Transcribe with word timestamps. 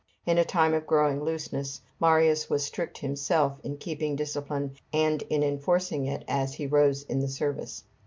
In 0.25 0.39
a 0.39 0.43
time 0.43 0.73
of 0.73 0.87
growing 0.87 1.23
looseness, 1.23 1.81
Marius 1.99 2.49
was 2.49 2.65
strict 2.65 2.97
himself 2.97 3.59
in 3.63 3.77
keeping 3.77 4.15
discipline 4.15 4.75
and 4.91 5.21
in 5.29 5.43
enforcing 5.43 6.07
it 6.07 6.23
as 6.27 6.55
he 6.55 6.65
rose 6.65 7.03
in 7.03 7.19
the 7.19 7.27
service. 7.29 7.83